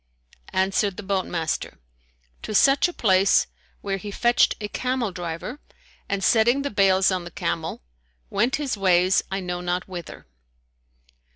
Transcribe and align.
Answered 0.53 0.97
the 0.97 1.03
boat 1.03 1.27
master, 1.27 1.77
"To 2.41 2.55
such 2.55 2.87
a 2.87 2.91
place, 2.93 3.45
where 3.81 3.97
he 3.97 4.09
fetched 4.09 4.55
a 4.59 4.67
camel 4.67 5.11
driver 5.11 5.59
and, 6.09 6.23
setting 6.23 6.63
the 6.63 6.71
bales 6.71 7.11
on 7.11 7.23
the 7.23 7.29
camel, 7.29 7.83
went 8.31 8.55
his 8.55 8.75
ways 8.75 9.21
I 9.29 9.41
know 9.41 9.61
not 9.61 9.87
whither." 9.87 10.25